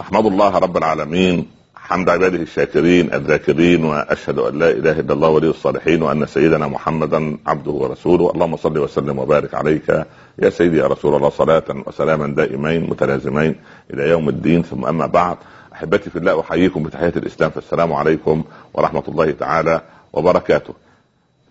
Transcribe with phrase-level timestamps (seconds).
[0.00, 1.46] أحمد الله رب العالمين
[1.76, 7.36] حمد عباده الشاكرين الذاكرين وأشهد أن لا إله إلا الله ولي الصالحين وأن سيدنا محمدا
[7.46, 10.06] عبده ورسوله اللهم صل وسلم وبارك عليك
[10.38, 13.54] يا سيدي يا رسول الله صلاة وسلاما دائمين متلازمين
[13.94, 15.36] إلى يوم الدين ثم أما بعد
[15.72, 19.80] أحبتي في الله أحييكم بتحية الإسلام فالسلام عليكم ورحمة الله تعالى
[20.12, 20.74] وبركاته.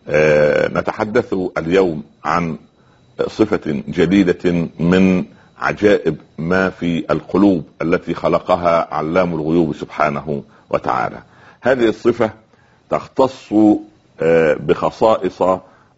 [0.08, 2.58] آه نتحدث اليوم عن
[3.28, 5.26] صفة جديدة من
[5.62, 11.22] عجائب ما في القلوب التي خلقها علام الغيوب سبحانه وتعالى.
[11.62, 12.32] هذه الصفة
[12.90, 13.54] تختص
[14.22, 15.44] آه، بخصائص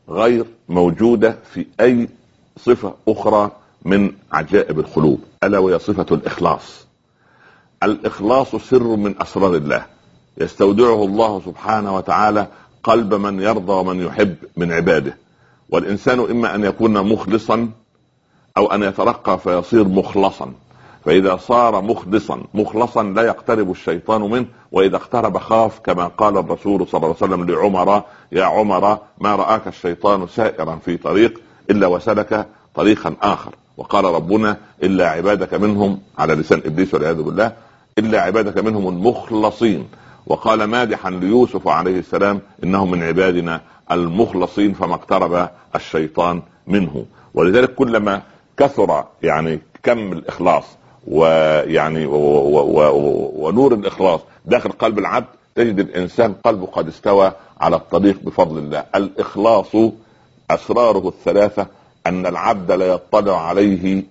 [0.09, 2.09] غير موجودة في أي
[2.57, 3.51] صفة أخرى
[3.85, 6.85] من عجائب القلوب ألا وهي صفة الإخلاص.
[7.83, 9.85] الإخلاص سر من أسرار الله.
[10.37, 12.47] يستودعه الله سبحانه وتعالى
[12.83, 15.17] قلب من يرضى ومن يحب من عباده.
[15.69, 17.69] والإنسان إما أن يكون مخلصا
[18.57, 20.51] أو أن يترقى فيصير مخلصا.
[21.05, 26.97] فإذا صار مخلصا مخلصا لا يقترب الشيطان منه وإذا اقترب خاف كما قال الرسول صلى
[27.03, 33.15] الله عليه وسلم لعمر يا عمر ما رآك الشيطان سائرا في طريق إلا وسلك طريقا
[33.21, 33.55] آخر.
[33.77, 37.51] وقال ربنا إلا عبادك منهم على لسان إبليس والعياذ بالله
[37.97, 39.87] إلا عبادك منهم المخلصين.
[40.27, 47.05] وقال مادحا ليوسف عليه السلام انه من عبادنا المخلصين فما اقترب الشيطان منه.
[47.33, 48.21] ولذلك كلما
[48.57, 50.63] كثر يعني كم الإخلاص
[51.07, 52.05] ويعني
[53.35, 58.85] ونور الإخلاص داخل قلب العبد تجد الإنسان قلبه قد استوى على الطريق بفضل الله.
[58.95, 59.71] الإخلاص
[60.51, 61.67] أسراره الثلاثة
[62.07, 64.03] أن العبد لا يطلع عليه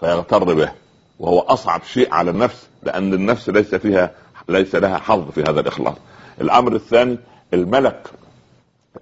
[0.00, 0.72] فيغتر به
[1.18, 4.10] وهو أصعب شيء على النفس لأن النفس ليس فيها
[4.48, 5.94] ليس لها حظ في هذا الإخلاص.
[6.40, 7.18] الأمر الثاني
[7.54, 8.06] الملك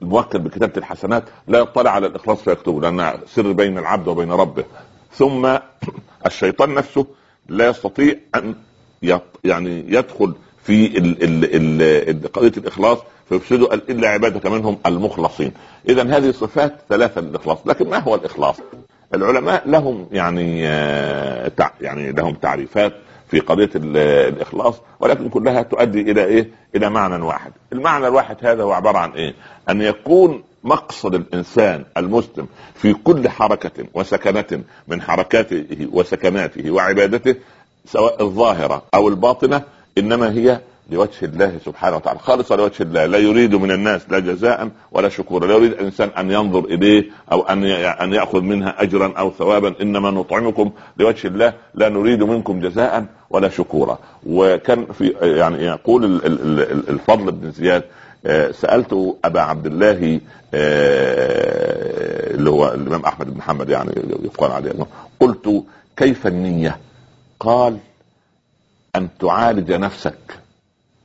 [0.03, 4.65] الموكل بكتابة الحسنات لا يطلع على الإخلاص فيكتبه لأن سر بين العبد وبين ربه.
[5.13, 5.57] ثم
[6.27, 7.07] الشيطان نفسه
[7.49, 8.55] لا يستطيع أن
[9.45, 10.89] يعني يدخل في
[12.35, 15.53] قضية الإخلاص فيفسدوا إلا عبادك منهم المخلصين.
[15.89, 18.57] اذا هذه صفات ثلاثة للإخلاص لكن ما هو الإخلاص؟
[19.15, 22.93] العلماء لهم يعني آه، يعني لهم تعريفات
[23.29, 28.73] في قضية الإخلاص ولكن كلها تؤدي إلى إيه؟ إلى معنى واحد، المعنى الواحد هذا هو
[28.73, 29.35] عبارة عن إيه؟
[29.71, 37.35] أن يكون مقصد الإنسان المسلم في كل حركة وسكنة من حركاته وسكناته وعبادته
[37.87, 39.63] سواء الظاهرة أو الباطنة
[39.99, 40.61] إنما هي
[40.91, 45.47] لوجه الله سبحانه وتعالى خالصة لوجه الله لا يريد من الناس لا جزاء ولا شكورا
[45.47, 50.11] لا يريد الانسان أن ينظر إليه أو أن أن يأخذ منها أجرا أو ثوابا إنما
[50.11, 56.05] نطعمكم لوجه الله لا نريد منكم جزاء ولا شكورا وكان في يعني يقول
[56.89, 57.83] الفضل بن زياد
[58.27, 60.21] آه، سألت أبا عبد الله
[60.55, 63.91] آه، اللي هو الإمام أحمد بن محمد يعني
[64.25, 64.73] يقال عليه
[65.21, 65.65] قلت
[65.97, 66.79] كيف النية؟
[67.41, 67.79] قال
[68.97, 70.46] أن تعالج نفسك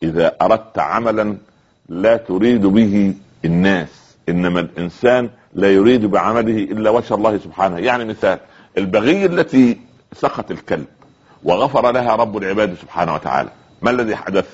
[0.04, 1.38] إذا أردت عملا
[1.90, 3.14] لا تريد به
[3.46, 3.88] الناس.
[4.30, 7.80] إنما الإنسان لا يريد بعمله إلا وجه الله سبحانه.
[7.80, 8.40] يعني مثال
[8.78, 9.78] البغي التي
[10.14, 10.86] سقط الكلب
[11.44, 13.50] وغفر لها رب العباد سبحانه وتعالى.
[13.82, 14.46] ما الذي حدث؟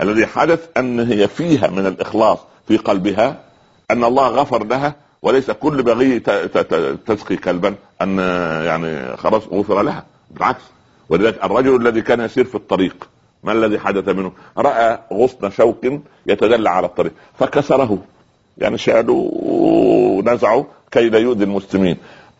[0.00, 3.40] الذي حدث أن هي فيها من الإخلاص في قلبها
[3.90, 6.20] أن الله غفر لها وليس كل بغي
[7.06, 8.18] تسقي كلبا أن
[8.64, 10.04] يعني خلاص غفر لها.
[10.30, 10.62] بالعكس.
[11.08, 13.08] ولذلك الرجل الذي كان يسير في الطريق
[13.42, 15.86] ما الذي حدث منه؟ رأى غصن شوك
[16.26, 17.98] يتدلى على الطريق فكسره.
[18.58, 21.96] يعني شالوا ونزعوا كي لا يؤذي المسلمين.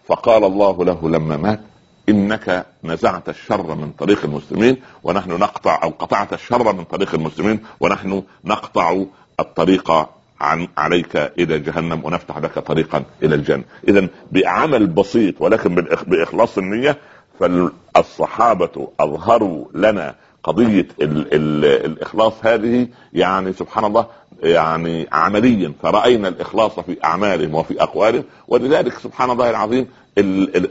[0.08, 1.60] فقال الله له لما مات
[2.08, 8.22] إنك نزعت الشر من طريق المسلمين ونحن نقطع أو قطعت الشر من طريق المسلمين ونحن
[8.44, 9.02] نقطع
[9.40, 10.08] الطريق
[10.40, 13.64] عن عليك إلى جهنم ونفتح لك طريقا إلى الجنة.
[13.88, 15.74] اذا بعمل بسيط ولكن
[16.06, 16.98] بإخلاص النية
[17.40, 24.06] فالصحابة أظهروا لنا قضية ال ال الإخلاص هذه يعني سبحان الله
[24.42, 29.86] يعني عمليا فرأينا الإخلاص في أعمالهم وفي أقوالهم ولذلك سبحان الله العظيم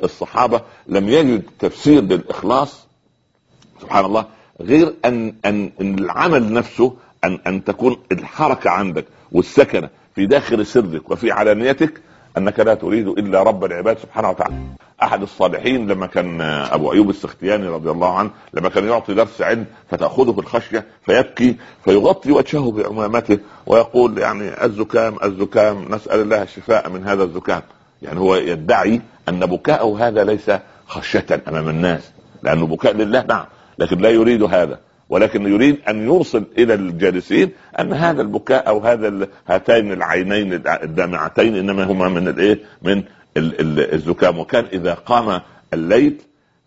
[0.03, 2.87] الصحابة لم يجد تفسير للإخلاص
[3.81, 4.25] سبحان الله
[4.61, 6.93] غير أن أن العمل نفسه
[7.23, 12.01] أن أن تكون الحركة عندك والسكنة في داخل سرك وفي علانيتك
[12.37, 14.55] أنك لا تريد إلا رب العباد سبحانه وتعالى.
[15.03, 19.65] أحد الصالحين لما كان أبو أيوب السختياني رضي الله عنه لما كان يعطي درس علم
[19.89, 21.55] فتأخذه الخشية فيبكي
[21.85, 27.61] فيغطي وجهه بعمامته ويقول يعني الزكام الزكام نسأل الله الشفاء من هذا الزكام
[28.01, 30.51] يعني هو يدعي أن بكاءه هذا ليس
[30.87, 32.11] خشية أمام الناس
[32.43, 33.45] لأنه بكاء لله نعم
[33.79, 37.49] لكن لا يريد هذا ولكن يريد أن يوصل إلى الجالسين
[37.79, 43.03] أن هذا البكاء أو هذا هاتين العينين الدامعتين إنما هما من الإيه؟ من
[43.37, 44.39] الزكام.
[44.39, 45.41] وكان إذا قام
[45.73, 46.21] الليل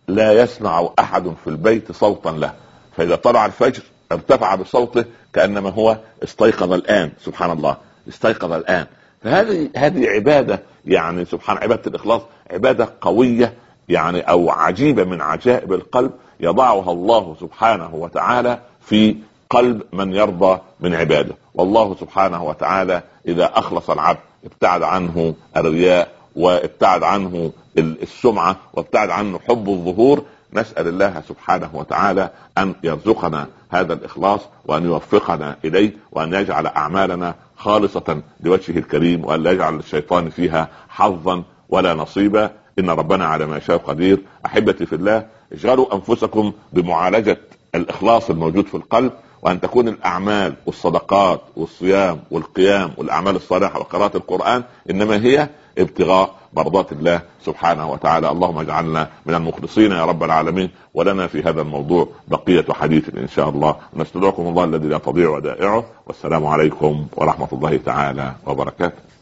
[0.08, 2.52] لا يسمع أحد في البيت صوتا له.
[2.96, 3.82] فإذا طلع الفجر
[4.12, 7.12] ارتفع بصوته كأنما هو استيقظ الآن.
[7.20, 7.76] سبحان الله.
[8.08, 8.87] استيقظ الآن.
[9.22, 13.55] فهذه هذه عبادة يعني سبحان عبادة الإخلاص عبادة قوية
[13.88, 16.10] يعني أو عجيبة من عجائب القلب
[16.40, 19.17] يضعها الله سبحانه وتعالى في
[19.50, 21.34] قلب من يرضى من عباده.
[21.55, 29.69] والله سبحانه وتعالى إذا أخلص العبد ابتعد عنه الرياء وابتعد عنه السمعة وابتعد عنه حب
[29.69, 37.34] الظهور نسأل الله سبحانه وتعالى أن يرزقنا هذا الإخلاص وأن يوفقنا إليه وأن يجعل أعمالنا
[37.56, 42.50] خالصة لوجهه الكريم وأن لا يجعل الشيطان فيها حظا ولا نصيبا.
[42.78, 44.19] إن ربنا على ما يشاء قدير.
[44.46, 47.38] أحبتي في الله اشغلوا أنفسكم بمعالجة
[47.75, 49.12] الإخلاص الموجود في القلب.
[49.44, 55.49] وأن تكون الأعمال والصدقات والصيام والقيام والأعمال الصالحة وقراءة القرآن إنما هي
[55.79, 58.31] ابتغاء مرضات الله سبحانه وتعالى.
[58.31, 63.49] اللهم اجعلنا من المخلصين يا رب العالمين ولنا في هذا الموضوع بقية حديث إن شاء
[63.49, 63.76] الله.
[63.96, 65.85] نستودعكم الله الذي لا تضيع ودائعه.
[66.06, 69.13] والسلام عليكم ورحمة الله تعالى وبركاته.